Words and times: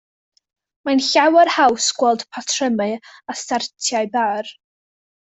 Mae'n 0.87 1.01
llawer 1.07 1.51
haws 1.57 1.89
gweld 1.99 2.25
patrymau 2.37 2.95
ar 3.33 3.39
siartiau 3.43 4.09
bar. 4.17 4.53